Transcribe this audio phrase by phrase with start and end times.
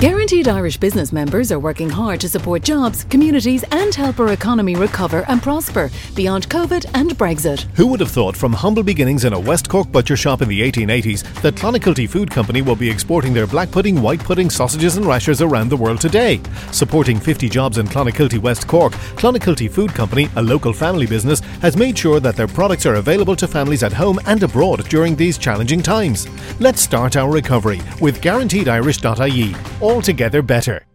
[0.00, 4.74] Guaranteed Irish business members are working hard to support jobs, communities, and help our economy
[4.74, 7.66] recover and prosper beyond COVID and Brexit.
[7.76, 10.62] Who would have thought from humble beginnings in a West Cork butcher shop in the
[10.62, 15.04] 1880s that Clonakilty Food Company will be exporting their black pudding, white pudding, sausages, and
[15.04, 16.40] rashers around the world today?
[16.72, 21.76] Supporting 50 jobs in Clonakilty, West Cork, Clonakilty Food Company, a local family business, has
[21.76, 25.36] made sure that their products are available to families at home and abroad during these
[25.36, 26.26] challenging times.
[26.58, 30.89] Let's start our recovery with guaranteedirish.ie altogether better.